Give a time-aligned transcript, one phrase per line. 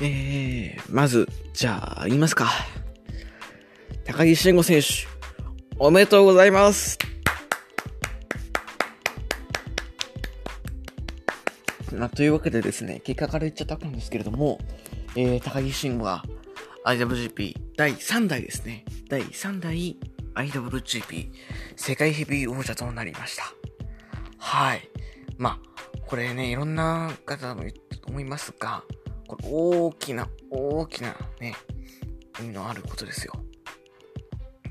[0.00, 2.50] えー、まず、じゃあ、言いますか。
[4.04, 4.86] 高木慎吾選手、
[5.78, 6.98] おめでとうございます。
[11.94, 14.58] まあ、というわけでですね、結果から言っちゃったんですけれども、
[15.14, 16.22] えー、高木慎吾は
[16.84, 18.84] IWGP 第3代ですね。
[19.08, 19.96] 第3代
[20.34, 21.30] IWGP
[21.74, 23.44] 世界ヘビー王者となりました。
[24.36, 24.90] はい。
[25.38, 25.58] まあ、
[26.06, 28.84] これね、いろんな方も言ったと思いますが、
[29.26, 31.54] これ大きな、大きなね、
[32.40, 33.32] 意味のあることですよ。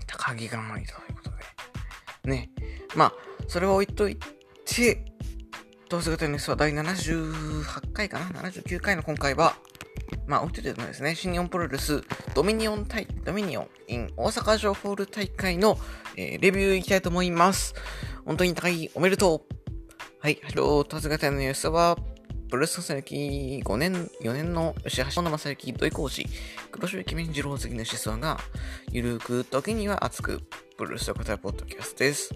[0.08, 1.30] 高木がないということ
[2.24, 2.32] で。
[2.32, 2.50] ね。
[2.96, 3.14] まあ、
[3.48, 4.18] それは置いとい
[4.66, 5.06] て、
[5.90, 9.56] どうせ型ニュースは第78回かな ?79 回の今回は、
[10.28, 12.02] まあ、置いといてのですね、新日本プロレス
[12.34, 15.78] ドミニオン対、ドミニオン in 大阪城ホール大会の、
[16.16, 17.76] えーレビューいきたいと思います。
[18.26, 19.56] 本当に高木おめでとう
[20.26, 21.98] はい、ハロー、当然型のニュースは、
[22.50, 23.16] プロレス戦歴
[23.66, 26.28] 5年、4年の吉橋の正幸土井講師、
[26.72, 28.40] 黒潮イケメン二郎次の思想が、
[28.92, 30.42] ゆるく時には熱く、
[30.78, 32.34] プロレスを語るポッドキャストです。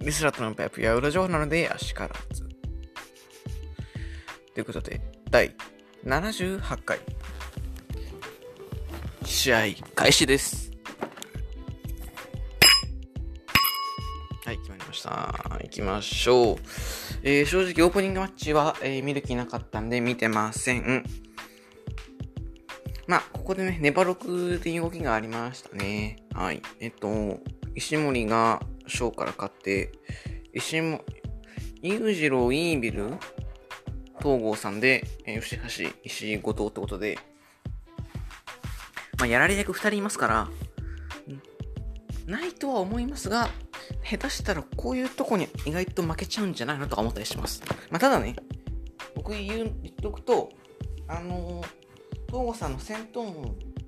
[0.00, 2.42] リスラットのパイプや裏情報なので、あしからず。
[4.52, 5.54] ということで、第
[6.04, 6.98] 78回、
[9.24, 9.62] 試合
[9.94, 10.73] 開始です。
[14.54, 15.10] い、決まりました。
[15.62, 16.56] 行きましょう。
[17.22, 21.04] えー正直オープニングマッチは、えー見る気なかったんで見てません。
[23.06, 26.16] まあ、ここでね、ネバロクで動きがありましたね。
[26.32, 26.62] はい。
[26.80, 27.40] えっと、
[27.74, 29.92] 石森がショーから勝って、
[30.54, 31.02] 石森、
[31.82, 33.10] 裕次郎、イービル、
[34.20, 37.18] 東郷さんで、えー吉橋、石井、後藤ってことで、
[39.18, 40.48] まあ、やられ役2人いますから、
[42.26, 43.50] ないとは思いますが、
[44.04, 47.62] 下手したらこういうとこに意外と負けちゃうんじゃないのとか思ったりします。
[47.90, 48.36] まあ、ただね、
[49.14, 50.50] 僕言う言っておくと、
[51.08, 51.66] あのー、
[52.26, 53.24] 東郷さんの戦闘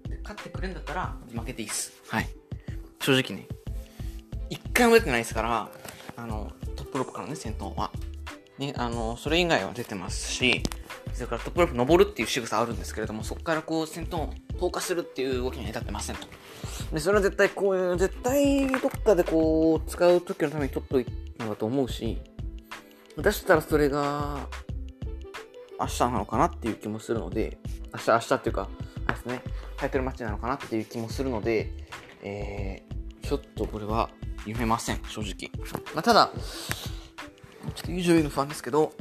[0.09, 1.93] で勝ってくれるんだったら負けていいっす。
[2.09, 2.29] はい。
[3.01, 3.47] 正直ね、
[4.49, 5.71] 一回も出てないですから、
[6.17, 7.91] あの、トップロープからね、戦闘は。
[8.59, 10.63] ね、あの、それ以外は出てますし、
[11.13, 16.27] それからトップロープ登るっていう仕草あるんですけれども、そこからこう戦闘を投下するっていう動きには至ってませんと。
[16.93, 22.19] で、それは絶対こういう、絶対どっかでこう、使う時のために取っといたのだと思うし、
[23.17, 24.47] 出したらそれが、
[25.79, 27.59] 明日なのかなっていう気もするので、
[27.93, 28.69] 明日、明日っていうか、
[29.07, 29.43] あれですね、
[29.77, 31.71] タイトルマッチなのかなっていう気もするので、
[32.23, 34.11] えー、ちょっとこれは
[34.41, 35.51] 読めません、正直。
[35.95, 36.31] まあ、ただ、
[37.75, 38.93] ちょっと UJB のファンですけど、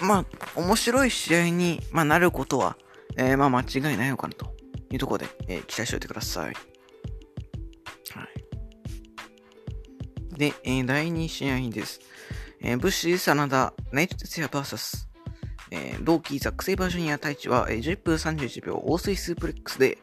[0.00, 2.76] まあ、面白い試合に、まあ、なることは、
[3.16, 4.54] えー、まあ、間違いないのかなと
[4.90, 6.71] いうところで、えー期待しておいてください。
[10.42, 12.00] で、えー第2試合です。
[12.60, 15.06] えー、ブッシー、真田、ナイト・テツヤ VS、
[15.70, 19.98] えー、ローキー、ザック・セイバージュニア対地は、えー10分31秒、大水スープレックスで、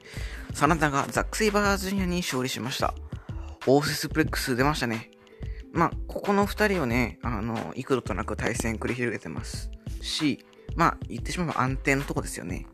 [0.53, 2.93] 真田がザック・セイバージュニアに勝利しました。
[3.67, 5.11] 大水スープレックス出ましたね。
[5.73, 9.69] まあ、ここの二人をね、あの、幾度となく対戦繰り広げてます
[10.01, 10.45] し、
[10.77, 12.65] まあ、言ってしまえば安定のとこですよね。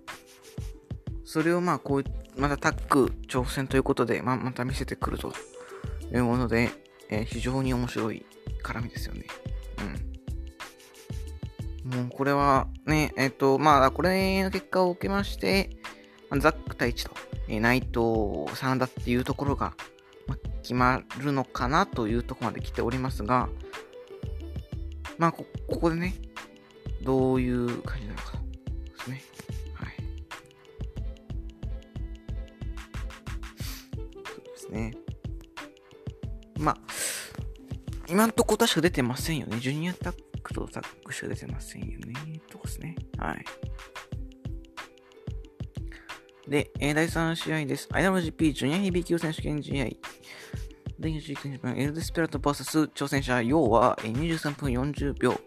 [1.23, 5.33] それをまあ、こういう、またタッグ挑戦ということで、まあ、また見せてくると
[6.13, 8.25] いうもので、えー非常に面白い
[8.63, 9.25] 絡みですよね。
[11.85, 11.91] うん。
[11.91, 15.69] もう、これはね、えっ、と、まあ、これの結果を受けまして、
[16.31, 17.15] ザック対1と、
[17.47, 19.73] えー内藤、真田っていうところが、
[20.27, 23.49] まあ、決まるのかなというところまで来ておりますが、
[25.17, 26.15] まあ、こここでね、
[27.01, 29.23] どういう感じなのかですね。
[29.75, 29.95] はい。
[33.95, 35.04] そうですね。
[36.59, 36.77] まあ、
[38.07, 39.59] 今んとこ確か出てませんよね。
[39.59, 42.13] ジュニアタックとタックしか出てませんよね。
[42.49, 42.95] とこですね。
[43.17, 43.45] はい。
[46.47, 47.87] で、えー第3試合です。
[47.91, 49.87] IWGP ジュニアヘビー級選手権試合。
[50.99, 55.39] 第29選手権エルデスペラト VS 挑戦者、ヨウはえー23分40秒。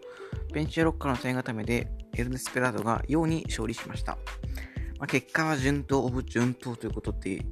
[0.52, 4.18] ベンチやロッカーの体固めで、エルデスペラートがヨウに勝利しました。
[4.98, 7.44] まあ、結果は順当オブ順当ということで、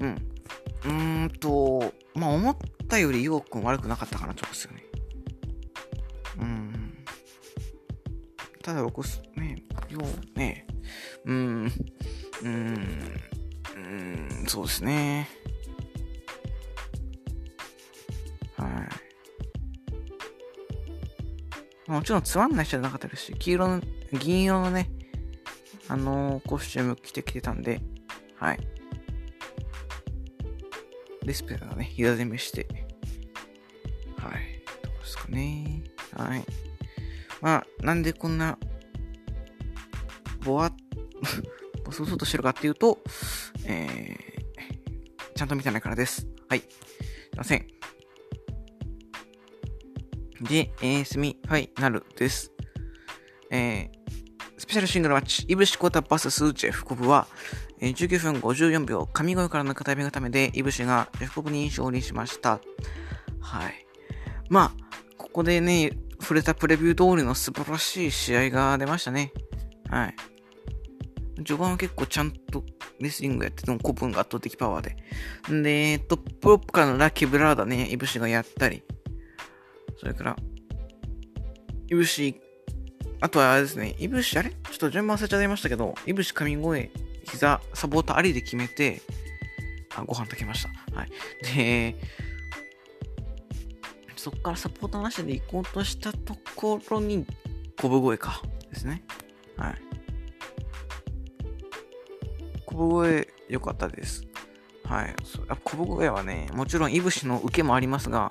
[0.00, 0.33] うん。
[0.84, 2.56] うーんと、まあ思っ
[2.88, 4.84] たよりヨウ君悪くなかったかな、ちょっとですよね。
[6.40, 6.94] うん。
[8.62, 10.66] ただ僕す、ね、ヨウね、
[11.24, 15.28] うん、うーん、うーん、そうですね。
[18.56, 18.88] は
[21.88, 21.90] い。
[21.90, 23.82] もちろんつまんない人じゃなかったですし、黄色の、
[24.12, 24.90] 銀色のね、
[25.88, 27.82] あのーコスチューム着てきてたんで、
[28.36, 28.58] はい。
[31.24, 32.66] ディスプレイがね、膝攻めして、
[34.18, 34.62] はい。
[34.82, 35.82] どうですかね。
[36.12, 36.44] はい。
[37.40, 38.58] まあ、なんでこんな、
[40.44, 40.72] ぼわっ、
[41.84, 43.02] ぼ そそとしてるかっていうと、
[43.64, 46.26] えー、ちゃんと見てないからです。
[46.48, 46.60] はい。
[46.60, 46.64] す
[47.34, 47.66] いません。
[50.42, 52.52] で、えー、セミファイナルです。
[53.50, 53.90] えー、
[54.58, 57.26] スペシャルシングルマッチ、イブシコータバススーチェフコブは、
[57.80, 62.60] え、19分54秒、神声からの片目がためで、イブシがジェフコブに勝利しました。
[63.40, 63.86] はい。
[64.48, 64.84] まあ、
[65.16, 69.32] ここでね、触れたプレビュー通りの素晴らしい試合が出ましたね。
[69.88, 70.14] はい。
[71.38, 72.64] 序盤は結構ちゃんと
[73.00, 74.96] レスリングやってても、コプンが圧倒的パワーで。
[75.52, 78.82] んで、トップロップからのラッキーブラーダね、イブシがやったり。
[79.98, 80.36] それから、
[81.88, 82.40] イブシ、
[83.20, 84.50] あとはあれですね、イブシ、あれ？
[84.50, 86.90] ちょっと順番忘れちゃいましたけど、イブシ神声、
[87.24, 89.02] 膝、サポートありで決めて、
[89.96, 90.98] あ、ご飯炊けました。
[90.98, 91.10] はい。
[91.54, 91.96] で、
[94.16, 97.26] そこからサポートなしで行こうとしたところに、
[97.80, 98.40] こぶ声か。
[98.70, 99.04] ですね。
[99.56, 99.74] はい。
[102.66, 104.24] こぶ声良かったです。
[104.84, 105.14] はい。
[105.62, 108.30] こぶ声はね、もちろんいぶしの受けもありますが、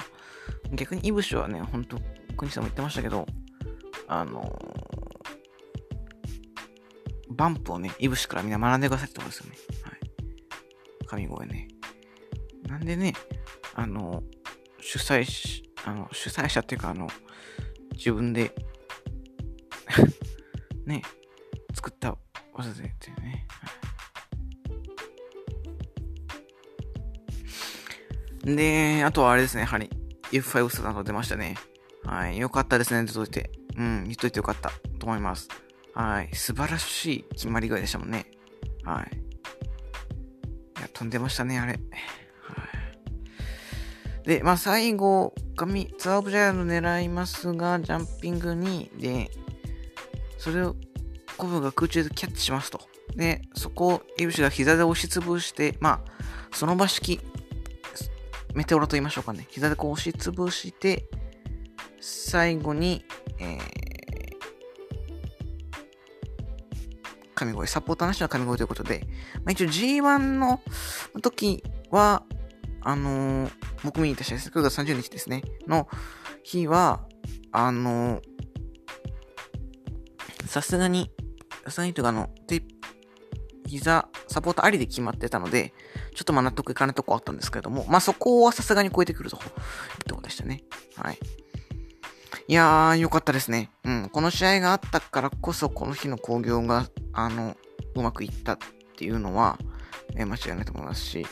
[0.71, 1.97] 逆にいぶしはね、ほんと、
[2.35, 3.27] 国さんも言ってましたけど、
[4.07, 4.59] あの、
[7.33, 9.57] バンプをね、いぶしからみんな学んでくださいってことですよね。
[9.83, 9.99] はい。
[11.05, 11.67] 神声ね。
[12.67, 13.13] なんでね、
[13.75, 14.23] あの、
[14.79, 17.07] 主催し、あの、主催者っていうか、あの、
[17.93, 18.53] 自分で
[20.85, 21.01] ね、
[21.73, 22.17] 作った
[22.53, 23.47] 技でっていうね。
[28.43, 29.89] で、あとはあれですね、やはり、
[30.31, 31.55] F5 スタート出ましたね。
[32.03, 32.37] はい。
[32.37, 33.51] よかったですね、出といて。
[33.77, 35.47] うん、言っといてよかったと思います。
[35.93, 36.35] はい。
[36.35, 38.25] 素晴らしい決まり具合でしたもんね。
[38.83, 39.17] はい。
[40.79, 41.73] いや、飛んでましたね、あれ。
[41.73, 41.77] は
[44.23, 44.27] い。
[44.27, 49.29] で、まあ、最後、紙、ツアーオブジャイアント狙いますが、ジャンピングに、で、
[50.37, 50.75] それを、
[51.37, 52.81] コブが空中でキャッチしますと。
[53.15, 57.19] で、そこをイブシが膝で押しつぶして、まあ、その場式、
[58.53, 59.47] メテオラと言いましょうかね。
[59.49, 61.05] 膝でこう押しつぶして、
[61.99, 63.05] 最後に、
[63.39, 63.82] えー、
[67.45, 69.07] 神声、サポーターなしの神声ということで、
[69.37, 70.61] まあ、一応 G1 の
[71.21, 72.23] 時は、
[72.81, 73.51] あのー、
[73.83, 74.49] 僕見に行った試合です。
[74.49, 75.43] 9月30日ですね。
[75.67, 75.87] の
[76.43, 77.05] 日は、
[77.51, 78.21] あの、
[80.45, 81.11] さすがに、
[81.65, 82.29] さすがにというか、あの、
[83.67, 85.73] 膝、サポートありで決まってたので、
[86.15, 89.39] ちょっとまあ納得いかないとこあったんですけれども、まあそこはさすがに超えてくると、っ
[90.05, 90.63] てこでしたね。
[90.95, 91.17] はい。
[92.47, 93.71] いやー、よかったですね。
[93.85, 94.09] うん。
[94.09, 97.55] この試合があったからこそ、この日の興行が、あの、
[97.95, 98.57] うまくいったっ
[98.97, 99.57] ていうのは、
[100.15, 101.25] え間違いないと思いますし、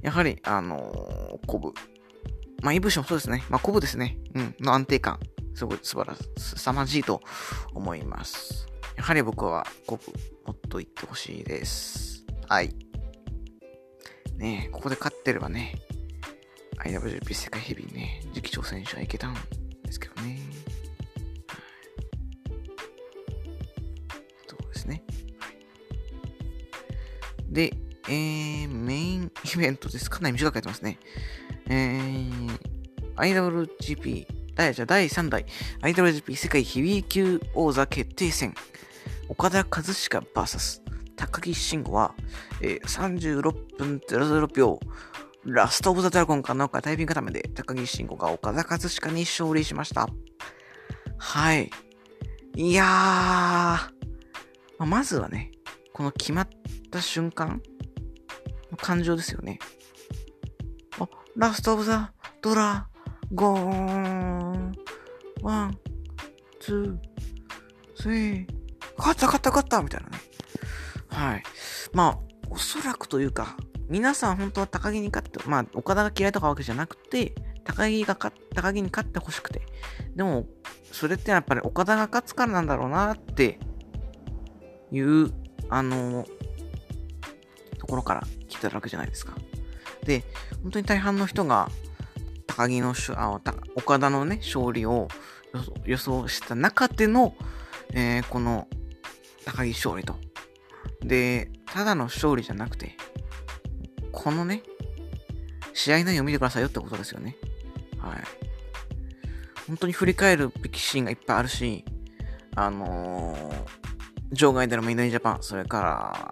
[0.00, 1.72] やはり、あのー、コブ。
[2.62, 3.44] まあ、イブシもそうですね。
[3.50, 4.18] まあ、コブですね。
[4.34, 4.56] うん。
[4.60, 5.18] の安定感。
[5.54, 7.20] すごい素晴らしい、凄まじいと
[7.74, 8.66] 思います。
[8.96, 10.04] やはり僕はコブ、
[10.46, 12.24] もっと言ってほしいです。
[12.48, 12.74] はい。
[14.36, 15.74] ねここで勝ってればね、
[16.84, 19.36] IWGP 世界ヘビーね、次期挑戦者いけたん
[19.92, 20.38] ですけどね。
[21.48, 21.62] はい。
[24.48, 25.02] そうですね。
[25.38, 25.56] はい。
[27.50, 27.74] で、
[28.08, 30.10] えー、メインイベントです。
[30.10, 30.20] か？
[30.20, 30.98] なり短くやってますね。
[31.68, 32.58] えー、
[33.16, 35.46] IWGP、第じゃ第3代
[35.82, 38.54] IWGP 世界ヘビー級王座決定戦。
[39.28, 40.82] 岡田和親 VS
[41.16, 42.14] 高木慎吾は、
[42.60, 44.80] えー、36分00秒、
[45.44, 50.08] ラストオブザドラゴンかなんかタイピングためで高木慎吾が岡田和親に勝利しました。
[51.18, 51.70] はい。
[52.54, 53.88] いやー、ま
[54.78, 55.50] あ、まずはね、
[55.92, 56.48] この決まっ
[56.90, 57.60] た瞬間、
[58.76, 59.58] 感情ですよね。
[61.00, 62.88] あ、ラストオブザドラ
[63.34, 64.72] ゴン。
[65.42, 65.78] ワン、
[66.60, 68.46] two、three。
[68.96, 70.18] 勝った勝った勝ったみたいなね。
[71.08, 71.42] はい。
[71.92, 72.18] まあ、
[72.48, 73.56] おそらくというか、
[73.92, 79.60] 皆さん本当は高木に勝って、まあ、岡田が嫌いとかわけじゃなくて、高木が勝高木に勝ってほしくて。
[80.16, 80.46] でも、
[80.90, 83.58] それってやっぱり岡田が勝つからなんだろうなって
[84.90, 85.30] いう、
[85.68, 86.26] あの、
[87.78, 89.34] ところから来てるわけじゃないですか。
[90.06, 90.24] で、
[90.62, 91.68] 本当に大半の人が、
[92.46, 93.40] 高木のあ
[93.76, 95.08] 岡田のね、勝利を
[95.84, 97.34] 予想した中での、
[97.92, 98.68] えー、この
[99.44, 100.16] 高木勝利と。
[101.02, 102.96] で、ただの勝利じゃなくて、
[104.12, 104.62] このね、
[105.74, 107.36] 試合内容を見てくださいよってことですよね。
[107.98, 108.18] はい。
[109.66, 111.84] 本当に振り返るべきシーンがいっぱいあるし、
[112.54, 115.80] あのー、場外でのメイドインジャパン、それか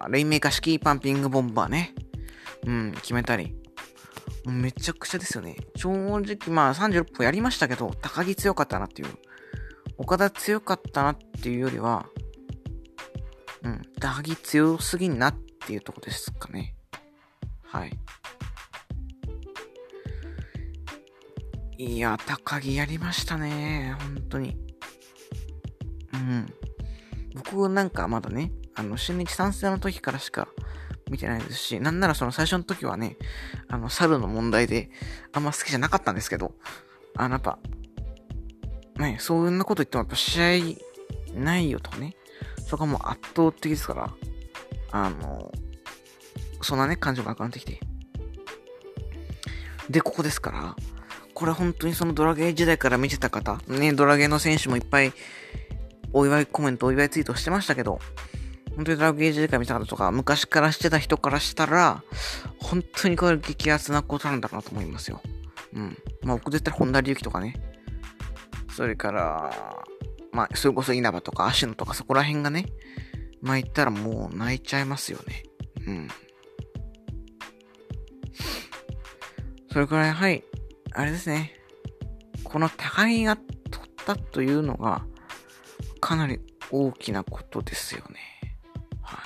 [0.03, 1.93] ら、レインメーカー式パンピングボンバーね。
[2.65, 3.55] うん、決めたり。
[4.45, 5.55] めちゃくちゃですよね。
[5.75, 9.09] 正直、まあ36分やりましたけど、高木強かったなっていう。
[9.97, 12.07] 岡田強かったなっていうよりは、
[13.63, 13.81] うん。
[13.99, 16.75] 高木強すぎんなっていうとこですかね。
[17.71, 17.97] はい。
[21.77, 23.95] いや、高木やりましたね。
[23.97, 24.57] 本当に。
[26.13, 26.53] うん。
[27.33, 30.49] 僕なんかまだね、あの、新日参戦の時からしか
[31.09, 33.15] 見てないですし、なんならその最初の時はね、
[33.69, 34.89] あの、猿の問題で
[35.31, 36.53] あんま好きじゃなかったんですけど、
[37.15, 37.57] あの、やっぱ、
[38.97, 40.75] ね、そんなこと言ってもやっぱ試
[41.35, 42.17] 合ないよとかね、
[42.67, 44.13] そこも圧倒的ですから、
[44.91, 45.53] あの、
[46.61, 47.79] そんなね、感情がなくなってきて。
[49.89, 50.75] で、ここですから、
[51.33, 55.13] これ本当にそのドラゲー時代から見てた方、ね、ドラゲーの選手もいっぱい
[56.13, 57.99] お祝いコメント、お祝いツイートしてましたけど、
[58.75, 62.03] 本当にドラゲー時代から見た方とか、昔からしてた人からしたら、
[62.59, 65.21] 本当にこれ激アツなことなんだなと思いますよ。
[65.73, 65.97] うん。
[66.23, 67.55] まあ僕絶対本田隆起とかね、
[68.75, 69.83] それから、
[70.31, 72.65] まあそれこそ稲葉とか芦野とかそこら辺がね、
[73.41, 75.43] まあ言ったらもう泣いちゃいますよね。
[75.87, 76.07] うん。
[79.71, 80.43] それからやはり、
[80.93, 81.53] あれですね。
[82.43, 83.47] この高木が取
[83.87, 85.05] ったというのが、
[86.01, 86.39] かなり
[86.71, 88.17] 大きなことですよね。
[89.01, 89.19] はい。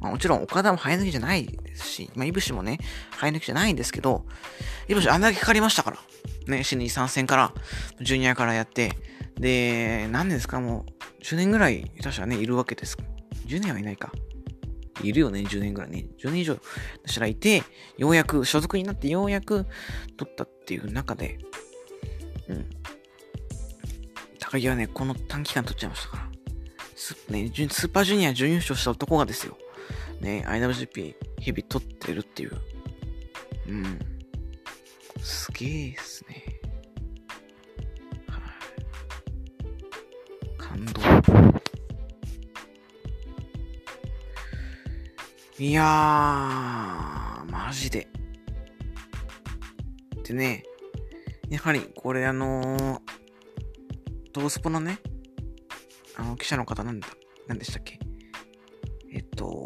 [0.00, 2.78] まあ、もちろん岡田も生え抜きじゃないですし、まあ、いぶしもね、
[3.18, 4.26] 生え抜きじゃないんですけど、
[4.88, 5.98] いぶしあんだけかかりましたから。
[6.46, 7.54] ね、新日参戦から、
[8.02, 8.92] ジュニアからやって、
[9.36, 10.60] で、何年ですか？
[10.60, 10.84] も
[11.20, 12.98] う、10年ぐらい、確かね、いるわけです。
[13.46, 14.12] 10年はいないか。
[15.02, 16.06] いるよね、10年ぐらいね。
[16.18, 16.58] 10年以上、
[17.04, 17.62] 私らいて、
[17.98, 19.66] ようやく、所属になってようやく
[20.16, 21.38] 取ったっていう中で、
[22.48, 22.66] うん。
[24.38, 26.30] 高木はね、この短期間取っちゃいましたから。
[26.94, 29.58] ス,、ね、スーパージュニア準優勝した男がですよ。
[30.20, 32.60] ね、IWGP 日々取ってるっていう。
[33.68, 33.98] うん。
[35.20, 36.44] すげえっすね。
[38.28, 38.38] は
[40.44, 41.63] い、感動。
[45.56, 45.84] いやー、
[47.50, 48.08] マジで。
[50.24, 50.64] でね、
[51.48, 53.00] やはり、これあのー、
[54.32, 54.98] トースポのね、
[56.16, 57.06] あの、記者の方なんだ、
[57.46, 58.00] なんでしたっけ？
[59.12, 59.64] えっと、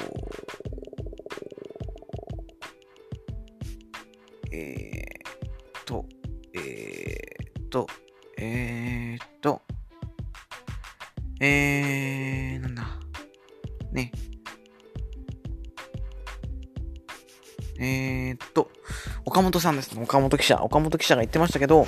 [19.58, 20.02] 本さんですね。
[20.02, 20.62] 岡本記者。
[20.62, 21.86] 岡本記者が言ってましたけど、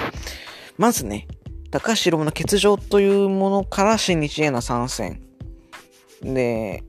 [0.76, 1.26] まずね、
[1.70, 5.22] 高橋宏の欠場というものから新日への参戦。
[6.22, 6.82] で、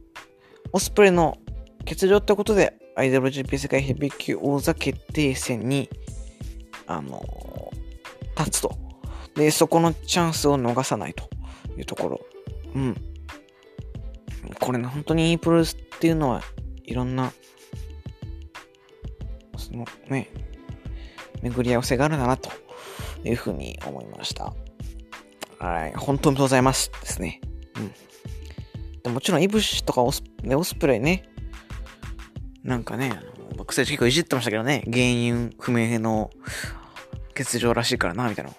[0.73, 1.38] オスプレイの
[1.88, 5.89] 欠場ってことで IWGP 世界ヘビー級王座決定戦に、
[6.88, 7.23] あの、
[8.38, 8.75] 立つと。
[9.35, 11.29] で、そこのチャンスを逃さないと
[11.77, 12.19] いうところ。
[12.75, 12.95] うん。
[14.59, 16.41] これね、本当にいいプロレスっていうのは
[16.83, 17.31] いろんな
[19.61, 20.27] そのね、
[21.41, 22.50] 巡り合わせがあるんだな、と
[23.24, 24.53] いうふうに思いました。
[25.60, 25.93] はい。
[25.95, 27.41] 本当にございますですね。
[27.77, 27.91] うん。
[29.03, 31.24] でもちろん、イブシとかオス,、ね、オスプレイね、
[32.63, 33.19] なんかね、
[33.57, 36.29] 僕たち結構いじってましたけどね、原因不明の
[37.33, 38.57] 欠場らしいからな、みたいなの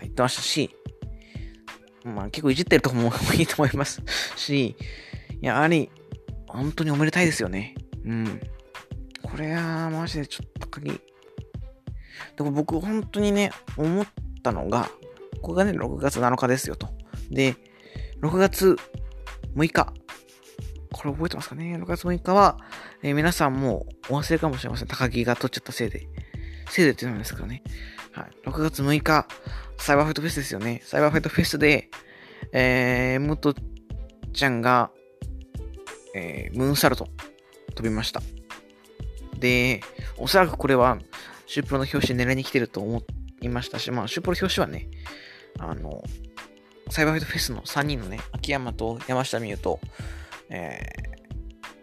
[0.00, 0.70] 言ってましたし、
[2.04, 4.02] まあ結構いじってるとこもいいと思います
[4.36, 4.76] し、
[5.40, 5.90] やはり、
[6.46, 7.74] 本当におめでたいですよね。
[8.04, 8.40] うん。
[9.22, 11.00] これはマジでちょっと鍵。
[12.36, 14.06] でも僕本当にね、思っ
[14.42, 14.88] たのが、
[15.42, 16.88] これがね、6月7日ですよと。
[17.30, 17.56] で、
[18.20, 18.76] 6月
[19.54, 19.92] 6日。
[20.90, 22.58] これ覚えてますかね ?6 月6日は、
[23.02, 24.88] えー、皆さんもお忘れかもしれません。
[24.88, 26.08] 高木が取っちゃったせいで。
[26.70, 27.62] せいでって言うんですけどね？
[28.12, 28.48] はい。
[28.48, 29.26] 6月6日、
[29.78, 30.82] サイバーファイトフェスですよね。
[30.84, 31.90] サイバーファイトフェスで、
[32.52, 33.54] えー、ムト
[34.32, 34.90] ちゃんが、
[36.14, 37.08] えー、ムーンサルト
[37.74, 38.22] 飛びました。
[39.38, 39.82] で、
[40.16, 40.98] おそらくこれは、
[41.48, 43.02] シュープロの表紙狙いに来てると思
[43.40, 44.88] いましたし、まあ、シュープロ表紙はね、
[45.58, 46.04] あの、
[46.90, 49.80] サイバーファイトフェスの3人のね、秋山と山下美優と、
[50.50, 50.78] え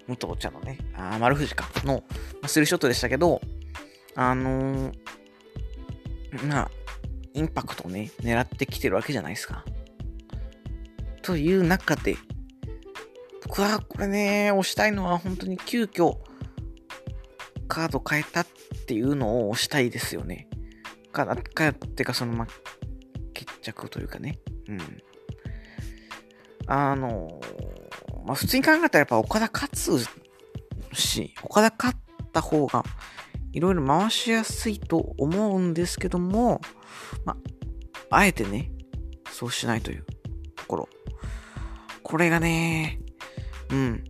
[0.08, 2.04] ー、武藤ちゃんのね、あ丸藤か、の、
[2.34, 3.42] まあ、スリーショットでしたけど、
[4.14, 6.72] あのー、まあ、
[7.34, 9.66] インパクトをね、狙ってきてるわけじゃないですか。
[11.24, 12.18] という中で、
[13.44, 16.18] 僕はこれね、押したいのは本当に急遽、
[17.76, 18.48] カード変えたっ
[18.88, 20.48] ていうのを押したいですよね。
[21.12, 22.48] かな、かってかその、ま、
[23.34, 24.40] 決着というかね。
[24.70, 24.80] うん。
[26.68, 27.42] あの
[28.26, 30.08] まあ、普通に考えたらやっぱ岡田勝つ
[30.94, 32.86] し、岡田勝った方が
[33.52, 36.62] いろいろ回しやすいと思うんですけども、
[37.26, 37.36] ま
[38.10, 38.72] あ、あえてね、
[39.30, 40.06] そうしないという
[40.56, 40.90] ところ。
[42.04, 43.02] これがね、
[43.70, 44.04] ううん。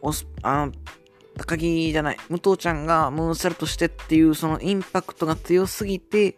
[0.00, 0.72] おす、あの、
[1.38, 6.36] 高木じゃない、武藤ちゃんがムーンサルトしてっていうそのインパクトが強すぎて、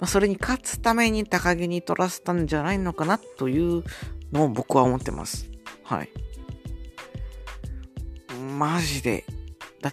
[0.00, 3.84] まあ、それに勝つために高木に取らせたんじゃないのかなという
[4.32, 5.48] のを僕は思ってます。
[5.84, 6.10] はい。
[8.58, 9.24] マジで、
[9.80, 9.92] だっ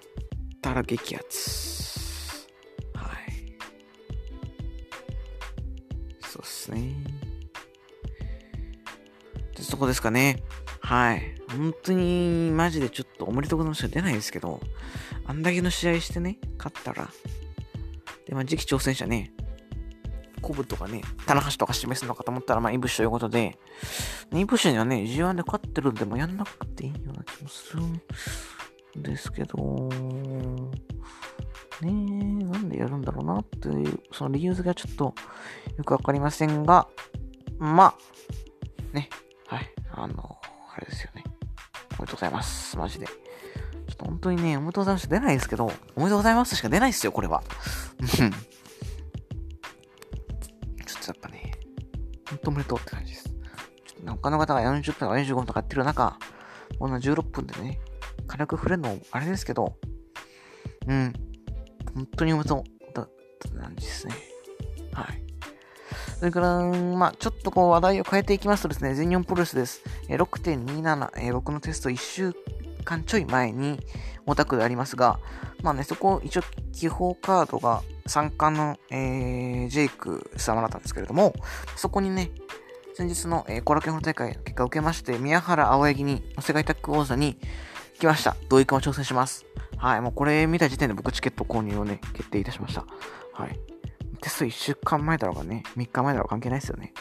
[0.61, 2.47] たら激アツ。
[2.95, 3.57] はい。
[6.21, 6.95] そうっすね。
[9.51, 10.43] ってとこですかね。
[10.91, 11.21] はい。
[11.47, 14.59] 本当に、マジでちょっとおめでとうございます出ないですけど、
[15.25, 17.07] あんだけの試合してね、勝ったら。
[18.27, 19.31] で、まあ、次期挑戦者ね、
[20.41, 23.57] コブとかね、棚橋とか示すのかと思ったら、まあ、イブシということで、
[24.33, 28.01] イブシにはね、G1 で勝ってるんで、もやんなくていいような気もするん
[29.01, 29.89] ですけど、
[31.79, 31.91] ねえ、
[32.43, 35.15] なんでやるんだろうなっていう、その理由付けはちょっと
[35.77, 36.89] よくわかりませんが、
[37.59, 37.95] ま
[38.91, 39.09] あ、ね、
[39.47, 40.37] はい、あの、
[40.73, 41.23] あれですよね。
[41.97, 42.77] おめでとうございます。
[42.77, 43.05] マジで。
[43.05, 43.13] ちょ
[43.93, 47.43] っと本当にね、おめでとうございます出ないですけど、おめでとうございますしか出ないですよ、これは。
[48.07, 48.29] ちょっ
[51.01, 51.51] とやっぱね、
[52.29, 53.29] 本当おめでとうって感じです。
[53.29, 53.33] ちょ
[54.01, 56.17] っと他の方が40分とか45分とかやってる中、
[56.79, 57.79] こんな16分でね、
[58.27, 59.75] 軽く触れるのもあれですけど、
[60.87, 61.13] うん、
[61.93, 63.09] 本当におめでとうだっ
[63.39, 64.15] た感じですね。
[64.93, 65.30] はい。
[66.21, 69.81] それから、まあ、ちょっとこう話題を変えていきますとですね、全日本プロレスです。
[70.07, 72.35] え6.27、え僕のテスト1週
[72.83, 73.79] 間ちょい前に
[74.27, 75.19] オタクでありますが、
[75.63, 76.41] まあね、そこ一応
[76.73, 81.33] 基本カードが参加の、えー、ジェイク様だったんですけれども、
[81.75, 82.29] そこにね、
[82.93, 87.39] 先日の、えー、コラケンホ大会の結果を受けまして、宮原青柳に世界タッグ王座に
[87.99, 88.35] 来ました。
[88.47, 89.47] 同意君を挑戦します。
[89.75, 92.85] はい、もうこれ見た時点で僕チケット購入をね、決定いたしました。
[93.33, 93.70] はい。
[94.21, 96.93] テスト1週間前だろうがね、3日前だろうが関係ないですよね。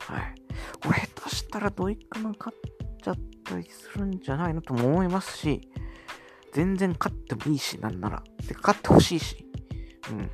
[0.00, 0.34] はい。
[0.82, 2.58] これ下手したらドイックマン勝っ
[3.02, 5.68] ちゃったりするんじゃないのとも思いますし、
[6.52, 8.22] 全然勝ってもいいし、なんなら。
[8.46, 9.44] てか、勝ってほしいし。
[10.10, 10.30] うん。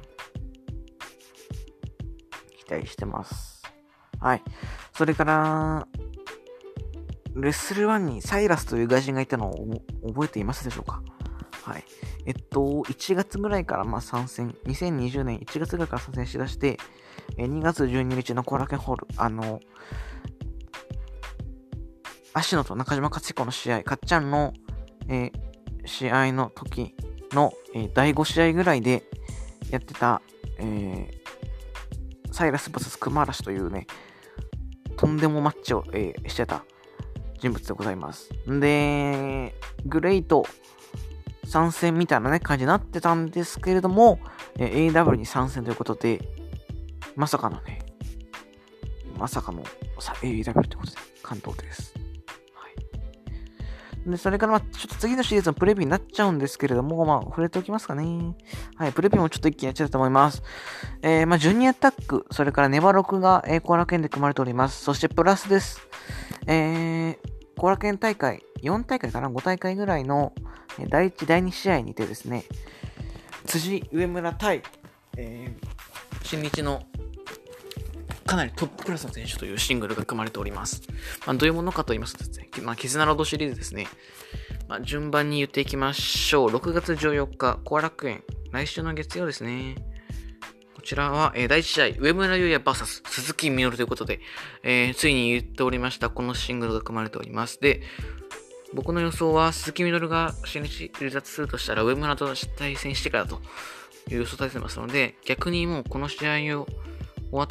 [2.67, 3.62] 期待してます。
[4.21, 4.43] はい。
[4.95, 5.88] それから、
[7.35, 11.03] レッスル1にサイラスという外人がいたのを覚えていますでしょうか？
[11.64, 11.85] はい。
[12.27, 16.79] えっと、1月ぐらいからまあ参戦、2020年1月ぐらいから参戦しだして、
[17.37, 19.61] え2月12日のコラケホール、あの、
[22.35, 24.53] 芦野と中島勝彦の試合、かっちゃんの、
[25.09, 25.33] えー、
[25.85, 26.94] 試合の時
[27.33, 29.05] の、えー、第5試合ぐらいで
[29.70, 30.22] やってた、
[30.59, 33.87] えー、サイラス VS 熊嵐というね、
[34.96, 36.64] とんでもマッチを、え、してた
[37.38, 38.31] 人物でございます。
[38.46, 40.44] で、グレイト
[41.53, 44.19] 参戦みたいなね、感じになってたんですけれども、
[44.59, 46.27] え AW に参戦ということで、
[47.15, 47.81] まさかのね、
[49.19, 49.62] まさかの
[50.23, 51.95] AW ということで、関東です。
[52.55, 52.69] は
[54.07, 54.11] い。
[54.11, 58.35] で、それから、まあ、ちょっと次のシリーズのプレビューになっちゃうんですけれども、まあ、触れておきますかね。
[58.77, 60.43] はい、プレビューもちょっと一気にやっちゃうと思います。
[61.03, 64.83] えー、まあ、ジュニアタック、それからネバロクが、えー、コアラ県で組まれております。
[64.83, 65.87] そしてプラスです。
[66.47, 70.33] えー、コアラ県大会、4大会かな ?5 大会ぐらいの、
[70.88, 72.45] 第1、第2試合にてですね、
[73.47, 74.62] 辻上村対、
[75.17, 76.83] えー、新日の
[78.27, 80.83] かなりトップクラスの選手というシングルが組まれております。
[81.27, 83.88] まあ、どういうものかと言いますとですね、まあ、絆ロードシリーズですね。
[84.69, 86.49] まあ、順番に言っていきましょう。
[86.49, 88.23] 6月14日、後楽園。
[88.53, 89.77] 来週の月曜ですね。
[90.83, 94.18] こちらは、えー、第1試合、上村優也 VS 鈴木みのるということで、
[94.64, 97.61] えー、ついに言っておりました、このシングルが組まれております。
[97.61, 97.83] で、
[98.75, 103.40] 僕の予想は鈴木みのるが新日離脱するとしたら上村と対戦してからと
[104.11, 106.68] いう予想を立ててますので、逆にもうこの試合を終
[107.31, 107.49] わっ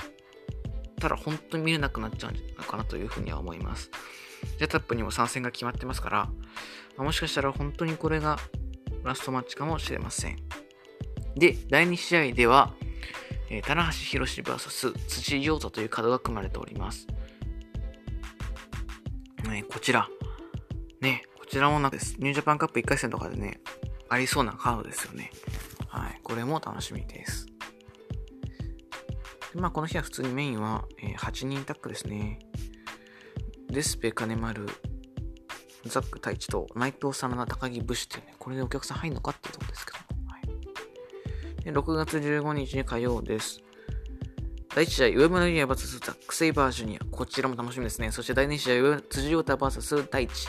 [1.00, 3.92] たら本当に見れなくなっちゃうんじゃないかなというふうには思います。
[4.60, 6.30] ジャタップにも参戦が決まってますから、
[6.98, 8.38] もしかしたら本当にこれが
[9.06, 10.36] ラストマッチかもしれません。
[11.36, 12.74] で、第2試合では、
[13.50, 17.08] えー、棚橋宏 VS 辻陽太というカードが組まれております。
[19.50, 20.08] ね、こちら、
[21.02, 22.16] ね、こちらもなんです。
[22.20, 23.60] ニュージャパンカップ1回戦とかでね、
[24.10, 25.32] ありそうなカードですよね。
[25.88, 26.20] はい。
[26.24, 27.48] これも楽しみです。
[29.54, 32.40] でまあ、この日は普通にメインは、えー、8人タッグですね。
[33.70, 34.68] デスペ、金丸、
[35.86, 39.71] ザック、太一と、内藤さんの高木武士ってね、これでお客さん入るのかっていうとこ
[41.72, 43.62] 6月15日に火曜です。
[44.76, 47.06] 第1試合、上村優也 VS ザック・セイバージュニア。
[47.12, 48.12] こちらも楽しみですね。
[48.12, 50.48] そして第2試合、辻太 VS 太一。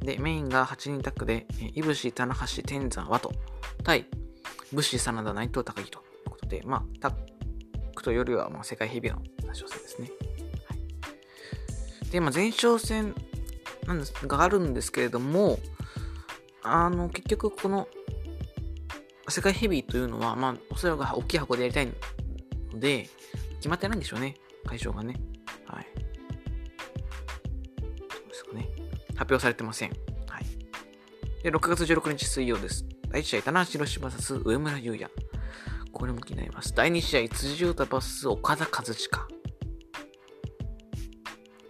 [0.00, 3.32] で、メインが8人タッグで、いぶし、棚橋、天山、和と、
[3.84, 4.06] 対、
[4.72, 7.14] 武士、真田、内藤、高木ということで、まあ、タッ
[7.94, 9.20] グというよりは、まあ、世界ヘビーの
[9.52, 10.10] 挑戦ですね。
[10.66, 10.74] は
[12.08, 13.14] い、で、まあ、前哨戦
[13.86, 15.58] なんですがあるんですけれども、
[16.62, 17.88] あの、結局この、
[19.28, 23.08] 世界ヘビーというのは、まあ、おそらく大きい箱でやりたいので、
[23.56, 24.34] 決まってないんでしょうね。
[24.66, 25.14] 会場がね。
[25.66, 25.86] はい。
[27.76, 28.68] そうですかね。
[29.16, 29.90] 発表されてません。
[30.28, 31.42] はい。
[31.42, 32.84] で、6月16日水曜です。
[33.08, 35.08] 第1試合、棚橋宏 VS 上村優也。
[35.92, 36.74] これも気になります。
[36.74, 38.96] 第2試合、辻優太 VS 岡田和親。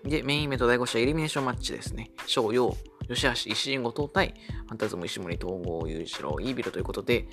[0.05, 2.11] で、メインイベント第5試合、エリミネーションマッチですね。
[2.27, 2.77] 翔陽、
[3.09, 4.35] 吉橋、石井後藤対、
[4.67, 7.27] ファンタズム石森統合優勝、イービルということで、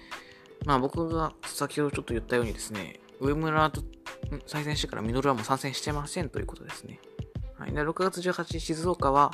[0.66, 3.84] まあ僕が先ほどちょっと言ったようにですね、上村と
[4.46, 7.00] 再戦してからミドルはもう参戦してませんということですね。
[7.58, 7.72] はい。
[7.72, 9.32] で、6月18日、静岡は、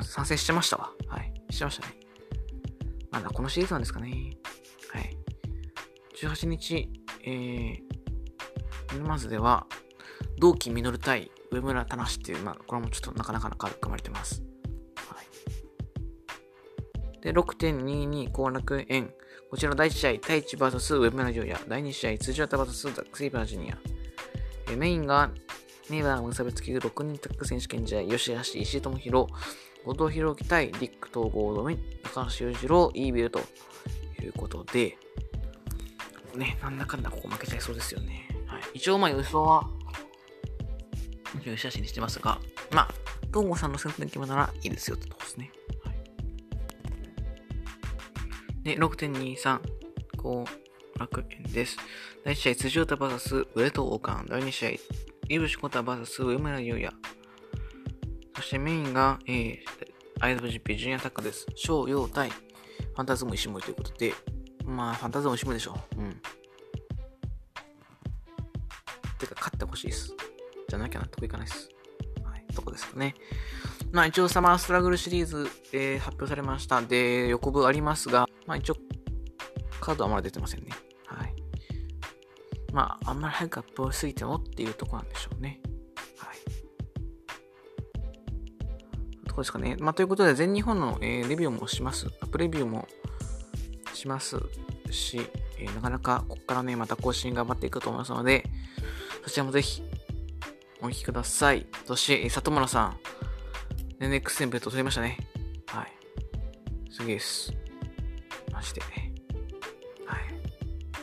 [0.00, 0.92] 参戦してましたわ。
[1.08, 1.32] はい。
[1.50, 1.94] してましたね。
[3.10, 4.36] まだこのシリーズなんですかね。
[4.92, 5.16] はい。
[6.16, 6.88] 18日、
[7.24, 9.66] えー、沼津では、
[10.38, 14.42] 同期実対上村田無っていう、まあ、これもちょっとなかなかな軽く組まれてます。
[14.96, 15.16] は
[17.20, 17.20] い。
[17.22, 19.12] で、6.22後楽園。
[19.50, 21.60] こちらの第1試合、太一 VS 上村優也。
[21.68, 23.78] 第2試合、辻田 VS ザック・スイバージュニア。
[24.70, 25.30] えメインが、
[25.90, 29.28] ネイバー無差別級6人タッグ選手権試合、吉橋、石井智弘、
[29.84, 33.40] 後藤弘樹対リック統合止め、高橋裕次郎、イービルと
[34.20, 34.96] いうことで、
[36.34, 38.28] ね、なんだかんだここ負けちゃいそうですよね。
[38.46, 39.68] はい、一応、まあ予想は、
[41.40, 42.38] 吉橋にしてますが、
[42.70, 42.88] まあ、
[43.28, 45.50] 東郷さんの選択決まならいいですよってとこですね。
[45.84, 45.96] はい、
[48.64, 49.60] で、6.23、
[50.16, 50.44] 後
[50.98, 51.76] 楽園です。
[52.24, 54.28] 第1試合、辻太 VS 上戸王冠。
[54.28, 54.70] 第2試合、
[55.28, 56.90] 井口小太 VS 上村優也。
[58.36, 59.58] そしてメインが、えー、
[60.20, 61.46] IWGP ジュニアタックです。
[61.54, 64.14] 翔陽対ファンタズム石森ということで、
[64.64, 66.00] まあ、ファンタズム石森でしょう。
[66.00, 66.20] うん。
[69.18, 70.14] てか、勝ってほしいです。
[70.68, 71.68] じゃなきゃ納得いかないです。
[72.22, 73.14] はい、どこですかね。
[73.92, 76.80] まあ、一応、サマーストラグルシリーズ、えー、発表されました。
[76.82, 78.76] で、横部ありますが、まあ、一応、
[79.80, 80.70] カードはまだ出てませんね。
[81.06, 81.34] はい。
[82.72, 85.60] まあ、あんまり早くアップしすぎてもっていうとこなんでしょうね。
[89.34, 89.76] とこですかね。
[89.80, 92.06] まあ、ということで、全日本の、えー、レビューもします。
[92.20, 92.86] アップレビューも
[93.92, 94.38] します
[94.90, 95.20] し、
[95.58, 98.44] えー、なかなかここからね、また更新頑張っていくと思いますので、
[99.24, 99.82] そちらもぜひ、
[100.84, 101.66] お聞きください。
[101.86, 102.94] そして、里村さ
[104.00, 105.16] ん、NX 戦ベット取りましたね。
[105.66, 105.92] はい。
[106.90, 107.54] すげえです。
[108.52, 108.82] マジで。
[108.82, 108.90] はい。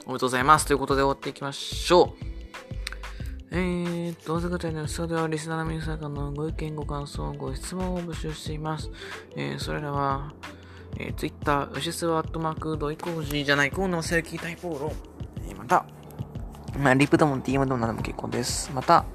[0.06, 0.68] おめでとうございます。
[0.68, 2.26] ということで終わっていきましょう。
[3.50, 8.92] えーと、大阪のそれではリスナーの皆さんからのご意見、ご感想、ご質問を募集しています。
[9.36, 10.32] えー、それらは、
[11.00, 14.94] えー、Twitter、ウシスワットマーク、ドイコージーじゃない、コーナーセルキータイポーロ。
[15.48, 15.88] えー、また、
[16.78, 18.72] まあ、リプでも DM でも何でも結構です。
[18.76, 19.06] また、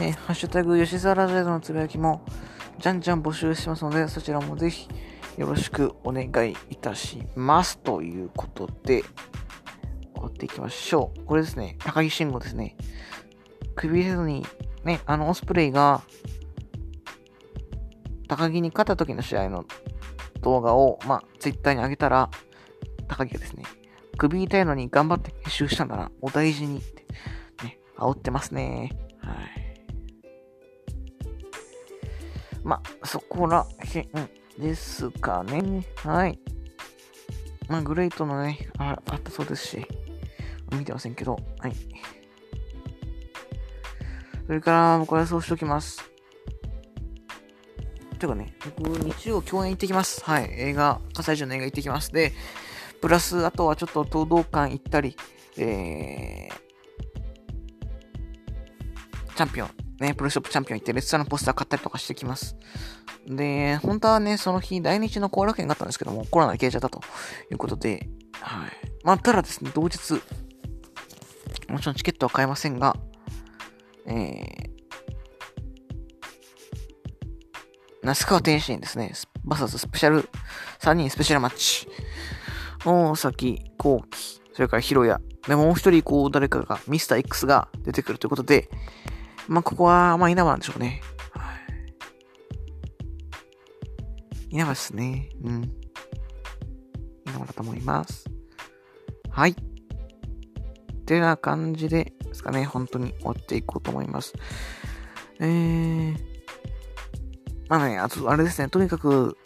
[0.00, 2.24] えー、ハッシュタグ、吉沢ラジオのつぶやきも、
[2.80, 4.88] じゃんじゃん募集してますので、そちらもぜひ、
[5.36, 7.78] よろしくお願いいたします。
[7.78, 9.02] ということで、
[10.14, 11.24] 終わっていきましょう。
[11.24, 12.76] これですね、高木慎吾ですね。
[13.76, 14.44] 首せずに、
[14.82, 16.02] ね、あの、オスプレイが、
[18.26, 19.64] 高木に勝った時の試合の
[20.40, 22.30] 動画を、まあ、ツイッターに上げたら、
[23.06, 23.62] 高木がですね、
[24.18, 27.06] 首痛いのに頑張って編集したんだな、お大事にって、
[27.62, 28.90] ね、煽ってますね。
[32.64, 34.08] まあ、そこらへん
[34.58, 35.86] ですかね。
[35.96, 36.38] はい。
[37.68, 39.86] まあ、グレイトのね、ああったそうですし、
[40.72, 41.74] 見てませんけど、はい。
[44.46, 46.14] それから、これはそうしておきます。
[48.24, 50.24] ていうかね、僕、日曜共演行ってきます。
[50.24, 50.48] はい。
[50.50, 52.10] 映画、葛西城の映画行ってきます。
[52.12, 52.32] で、
[53.00, 55.16] プラス、あとはちょっと東道館行ったり、
[55.58, 56.54] えー、
[59.36, 62.56] チャンピオン、ね、プロショップチャンピオン行って、レッツァのポスター買ったりとかしてきます。
[63.26, 67.00] で、本当はね、その日、来日の後楽園があったんですけども、コロナで消えちゃったと
[67.50, 68.08] いうことで、
[68.40, 68.70] はい。
[69.04, 70.14] まあ、ただですね、同日、
[71.68, 72.96] もちろんチケットは買えませんが、
[74.06, 74.74] えー、
[78.02, 79.12] 那須川天心ですね、
[79.44, 80.28] バサススペシャル、
[80.80, 81.88] 3人スペシャルマッチ。
[82.84, 85.20] 大崎幸喜、それからヒロヤ。
[85.48, 88.68] で、もう一人、こう、誰かが、ミスター X が出てくるということで、
[89.48, 91.02] まあ、ここは、まあ、稲葉なんでしょうね。
[91.32, 91.52] は
[94.50, 94.54] い。
[94.54, 95.28] 稲葉ですね。
[95.42, 95.62] うん。
[97.26, 98.24] 稲葉だと思います。
[99.30, 99.50] はい。
[99.50, 99.54] っ
[101.06, 104.32] てな感じで、ですかね、本当に終わっていこうと思います。
[105.40, 106.16] えー、
[107.68, 109.36] まあね、あと、あれですね、とにかく、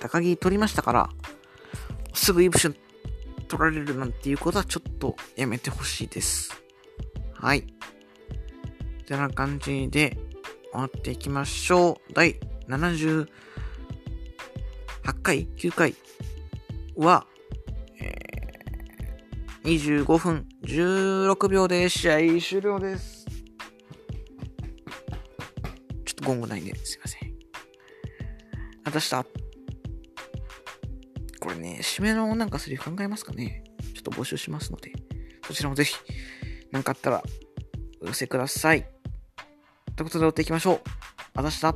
[0.00, 1.08] 高木取りましたから、
[2.14, 2.76] すぐイブシュン
[3.48, 6.50] 取られるなんていうことはちょっとやめてほしいです。
[7.34, 7.66] はい。
[9.06, 10.18] てな感じで
[10.72, 12.12] 終回っていきましょう。
[12.12, 13.28] 第78
[15.22, 15.94] 回 ?9 回
[16.96, 17.26] は、
[18.00, 23.24] えー、25分16秒で試合終了です。
[26.04, 27.32] ちょっとゴングないんですいません。
[28.84, 29.24] あたした？
[31.40, 33.62] これね、締めのなんかセリフ考えますかね
[33.94, 34.92] ちょっと募集しますので、
[35.46, 35.94] そちらもぜひ、
[36.72, 37.22] なんかあったら、
[38.02, 38.95] お寄せください。
[39.96, 40.80] ということで、追っていきましょう。
[41.34, 41.74] あざした。